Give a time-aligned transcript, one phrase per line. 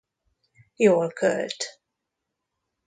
[0.75, 1.81] Jól költ.